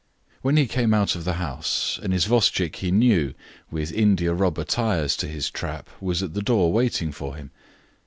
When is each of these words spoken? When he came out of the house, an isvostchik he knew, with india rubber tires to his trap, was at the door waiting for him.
When 0.41 0.57
he 0.57 0.65
came 0.65 0.95
out 0.95 1.13
of 1.15 1.25
the 1.25 1.33
house, 1.33 1.99
an 2.01 2.11
isvostchik 2.11 2.77
he 2.77 2.89
knew, 2.89 3.35
with 3.69 3.91
india 3.91 4.33
rubber 4.33 4.63
tires 4.63 5.15
to 5.17 5.27
his 5.27 5.51
trap, 5.51 5.91
was 6.01 6.23
at 6.23 6.33
the 6.33 6.41
door 6.41 6.71
waiting 6.73 7.11
for 7.11 7.35
him. 7.35 7.51